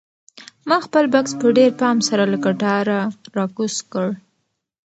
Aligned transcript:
ما 0.69 0.77
خپل 0.85 1.03
بکس 1.13 1.31
په 1.41 1.47
ډېر 1.57 1.71
پام 1.81 1.97
سره 2.07 2.23
له 2.31 2.37
کټاره 2.45 2.99
راکوز 3.37 3.75
کړ. 3.91 4.07